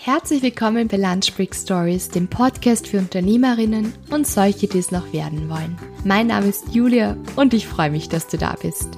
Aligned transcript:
Herzlich 0.00 0.42
willkommen 0.42 0.86
bei 0.86 0.96
Lunchbreak 0.96 1.52
Stories, 1.52 2.08
dem 2.08 2.28
Podcast 2.28 2.86
für 2.86 2.98
Unternehmerinnen 2.98 3.92
und 4.10 4.28
solche, 4.28 4.68
die 4.68 4.78
es 4.78 4.92
noch 4.92 5.12
werden 5.12 5.50
wollen. 5.50 5.76
Mein 6.04 6.28
Name 6.28 6.46
ist 6.46 6.72
Julia 6.72 7.16
und 7.34 7.52
ich 7.52 7.66
freue 7.66 7.90
mich, 7.90 8.08
dass 8.08 8.28
du 8.28 8.38
da 8.38 8.54
bist. 8.62 8.88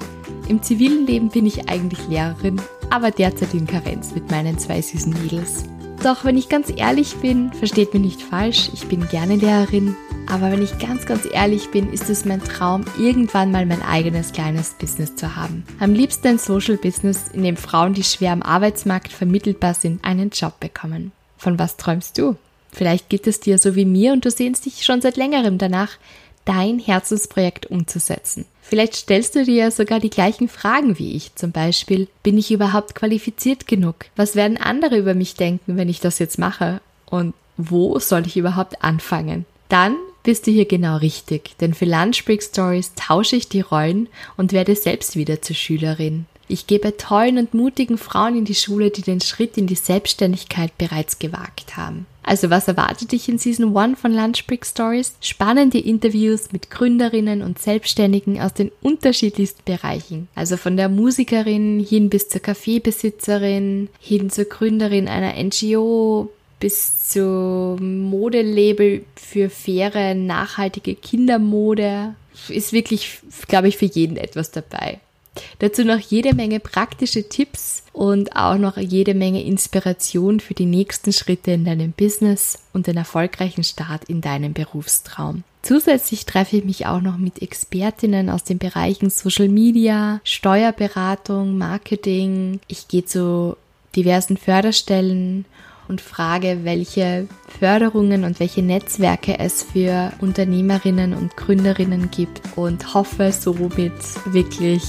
Im 0.47 0.63
zivilen 0.63 1.07
Leben 1.07 1.31
bin 1.31 1.47
ich 1.47 1.71
eigentlich 1.71 2.07
Lehrerin, 2.09 2.61
aber 2.91 3.11
derzeit 3.11 3.55
in 3.55 3.67
Karenz 3.67 4.15
mit 4.15 4.31
meinen 4.31 4.59
zwei 4.59 4.83
süßen 4.83 5.15
Mädels. 5.23 5.65
Doch 6.05 6.27
wenn 6.27 6.37
ich 6.37 6.51
ganz 6.51 6.71
ehrlich 6.77 7.17
bin, 7.17 7.51
versteht 7.55 7.95
mich 7.95 8.03
nicht 8.03 8.23
falsch, 8.23 8.71
ich 8.75 8.87
bin 8.87 9.09
gerne 9.09 9.37
Lehrerin, 9.37 9.97
aber 10.31 10.53
wenn 10.53 10.63
ich 10.63 10.79
ganz, 10.79 11.07
ganz 11.07 11.27
ehrlich 11.31 11.71
bin, 11.71 11.93
ist 11.93 12.09
es 12.09 12.25
mein 12.25 12.43
Traum, 12.43 12.85
irgendwann 12.99 13.51
mal 13.51 13.67
mein 13.67 13.83
eigenes 13.83 14.33
kleines 14.33 14.75
Business 14.75 15.17
zu 15.17 15.35
haben. 15.35 15.65
Am 15.81 15.93
liebsten 15.93 16.29
ein 16.29 16.39
Social 16.39 16.77
Business, 16.77 17.25
in 17.33 17.43
dem 17.43 17.57
Frauen, 17.57 17.95
die 17.95 18.05
schwer 18.05 18.33
am 18.33 18.43
Arbeitsmarkt 18.43 19.13
vermittelbar 19.13 19.75
sind, 19.75 20.05
einen 20.05 20.31
Job 20.31 20.61
bekommen. 20.61 21.11
Von 21.37 21.59
was 21.59 21.77
träumst 21.77 22.17
du? 22.17 22.37
Vielleicht 22.73 23.09
geht 23.09 23.27
es 23.27 23.41
dir 23.41 23.59
so 23.59 23.75
wie 23.75 23.85
mir 23.85 24.13
und 24.13 24.25
du 24.25 24.31
sehnst 24.31 24.67
dich 24.67 24.85
schon 24.85 25.01
seit 25.01 25.17
längerem 25.17 25.59
danach, 25.59 25.91
dein 26.45 26.79
Herzensprojekt 26.79 27.67
umzusetzen. 27.67 28.45
Vielleicht 28.63 28.95
stellst 28.95 29.35
du 29.35 29.45
dir 29.45 29.55
ja 29.65 29.71
sogar 29.73 29.99
die 29.99 30.11
gleichen 30.11 30.49
Fragen 30.49 30.97
wie 30.99 31.17
ich. 31.17 31.35
Zum 31.35 31.51
Beispiel, 31.51 32.07
bin 32.23 32.39
ich 32.39 32.53
überhaupt 32.53 32.95
qualifiziert 32.95 33.67
genug? 33.67 33.97
Was 34.15 34.37
werden 34.37 34.59
andere 34.59 34.97
über 34.97 35.15
mich 35.15 35.35
denken, 35.35 35.77
wenn 35.77 35.89
ich 35.89 35.99
das 35.99 36.21
jetzt 36.21 36.39
mache? 36.39 36.81
Und 37.07 37.35
wo 37.57 37.99
soll 37.99 38.27
ich 38.27 38.37
überhaupt 38.37 38.85
anfangen? 38.85 39.45
Dann 39.69 39.97
bist 40.23 40.47
du 40.47 40.51
hier 40.51 40.67
genau 40.67 40.97
richtig, 40.97 41.57
denn 41.61 41.75
für 41.75 41.85
Lunchbreak 41.85 42.43
Stories 42.43 42.93
tausche 42.95 43.37
ich 43.37 43.49
die 43.49 43.61
Rollen 43.61 44.09
und 44.37 44.53
werde 44.53 44.75
selbst 44.77 45.17
wieder 45.17 45.43
zur 45.43 45.57
Schülerin. 45.57 46.27
Ich 46.49 46.67
gebe 46.67 46.97
tollen 46.97 47.39
und 47.39 47.55
mutigen 47.55 47.97
Frauen 47.97 48.37
in 48.37 48.45
die 48.45 48.57
Schule, 48.57 48.91
die 48.91 49.03
den 49.03 49.21
Schritt 49.21 49.57
in 49.57 49.69
die 49.69 49.77
Selbstständigkeit 49.77 50.77
bereits 50.79 51.21
gewagt 51.21 51.77
haben. 51.77 52.07
Also 52.25 52.51
was 52.51 52.67
erwartet 52.67 53.13
dich 53.13 53.29
in 53.29 53.39
Season 53.39 53.77
1 53.77 53.99
von 53.99 54.13
Lunchbreak 54.13 54.67
Stories? 54.67 55.15
Spannende 55.21 55.79
Interviews 55.79 56.53
mit 56.53 56.69
Gründerinnen 56.69 57.43
und 57.43 57.61
Selbstständigen 57.61 58.41
aus 58.41 58.53
den 58.53 58.73
unterschiedlichsten 58.83 59.63
Bereichen. 59.65 60.29
Also 60.35 60.57
von 60.57 60.77
der 60.77 60.89
Musikerin 60.89 61.79
hin 61.81 62.11
bis 62.11 62.29
zur 62.29 62.41
Kaffeebesitzerin, 62.41 63.89
hin 64.01 64.29
zur 64.29 64.47
Gründerin 64.47 65.07
einer 65.07 65.41
NGO, 65.43 66.31
bis 66.61 67.09
zum 67.09 68.03
Modelabel 68.11 69.05
für 69.31 69.49
faire, 69.49 70.15
nachhaltige 70.15 70.95
Kindermode. 70.95 72.15
Ist 72.49 72.73
wirklich, 72.73 73.21
glaube 73.49 73.69
ich, 73.69 73.77
für 73.77 73.87
jeden 73.87 74.17
etwas 74.17 74.51
dabei. 74.51 74.99
Dazu 75.61 75.85
noch 75.85 75.99
jede 75.99 76.35
Menge 76.35 76.59
praktische 76.59 77.29
Tipps 77.29 77.85
und 77.93 78.35
auch 78.35 78.59
noch 78.59 78.77
jede 78.77 79.15
Menge 79.15 79.43
Inspiration 79.43 80.41
für 80.41 80.55
die 80.55 80.67
nächsten 80.67 81.13
Schritte 81.13 81.53
in 81.53 81.65
deinem 81.65 81.93
Business 81.93 82.59
und 82.73 82.89
den 82.89 82.97
erfolgreichen 82.97 83.63
Start 83.63 84.05
in 84.05 84.21
deinem 84.21 84.53
Berufstraum. 84.53 85.45
Zusätzlich 85.63 86.27
treffe 86.27 86.57
ich 86.57 86.65
mich 86.65 86.87
auch 86.87 87.01
noch 87.01 87.19
mit 87.19 87.43
Expertinnen 87.43 88.31
aus 88.31 88.45
den 88.45 88.59
Bereichen 88.59 89.11
Social 89.11 89.49
Media, 89.49 90.21
Steuerberatung, 90.25 91.59
Marketing. 91.59 92.61
Ich 92.67 92.89
gehe 92.89 93.05
zu 93.05 93.57
diversen 93.95 94.37
Förderstellen 94.37 95.45
und 95.91 96.01
frage, 96.01 96.61
welche 96.63 97.27
Förderungen 97.59 98.25
und 98.25 98.41
welche 98.41 98.63
Netzwerke 98.63 99.39
es 99.39 99.65
für 99.65 100.13
Unternehmerinnen 100.21 101.13
und 101.13 101.37
Gründerinnen 101.37 102.11
gibt 102.11 102.41
und 102.57 102.95
hoffe 102.95 103.33
somit 103.33 103.93
wirklich 104.27 104.83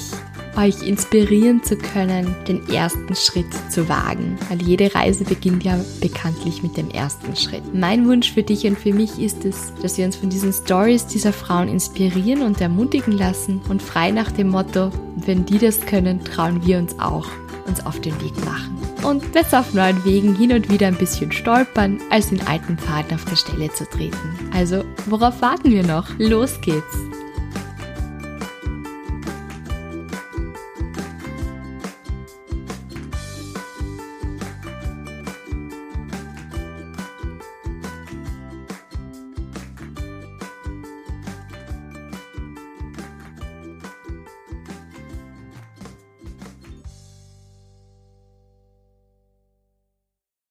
euch 0.57 0.85
inspirieren 0.85 1.63
zu 1.63 1.77
können, 1.77 2.35
den 2.47 2.67
ersten 2.69 3.15
Schritt 3.15 3.47
zu 3.69 3.87
wagen. 3.87 4.37
Weil 4.49 4.61
jede 4.61 4.93
Reise 4.93 5.23
beginnt 5.23 5.63
ja 5.63 5.79
bekanntlich 6.01 6.61
mit 6.61 6.77
dem 6.77 6.89
ersten 6.89 7.35
Schritt. 7.35 7.73
Mein 7.73 8.07
Wunsch 8.07 8.31
für 8.31 8.43
dich 8.43 8.65
und 8.65 8.77
für 8.77 8.93
mich 8.93 9.19
ist 9.19 9.45
es, 9.45 9.73
dass 9.81 9.97
wir 9.97 10.05
uns 10.05 10.17
von 10.17 10.29
diesen 10.29 10.53
Stories 10.53 11.07
dieser 11.07 11.33
Frauen 11.33 11.67
inspirieren 11.67 12.43
und 12.43 12.59
ermutigen 12.61 13.13
lassen 13.13 13.61
und 13.69 13.81
frei 13.81 14.11
nach 14.11 14.31
dem 14.31 14.49
Motto, 14.49 14.91
wenn 15.15 15.45
die 15.45 15.57
das 15.57 15.81
können, 15.81 16.23
trauen 16.23 16.65
wir 16.65 16.77
uns 16.77 16.99
auch, 16.99 17.27
uns 17.65 17.85
auf 17.85 17.99
den 18.01 18.19
Weg 18.21 18.37
machen. 18.45 18.80
Und 19.03 19.31
besser 19.31 19.61
auf 19.61 19.73
neuen 19.73 20.03
Wegen 20.05 20.35
hin 20.35 20.53
und 20.53 20.69
wieder 20.69 20.87
ein 20.87 20.95
bisschen 20.95 21.31
stolpern, 21.31 21.99
als 22.09 22.31
in 22.31 22.41
alten 22.47 22.77
Pfaden 22.77 23.15
auf 23.15 23.25
der 23.25 23.35
Stelle 23.35 23.71
zu 23.73 23.85
treten. 23.89 24.17
Also, 24.53 24.83
worauf 25.07 25.41
warten 25.41 25.71
wir 25.71 25.83
noch? 25.83 26.07
Los 26.19 26.61
geht's! 26.61 27.20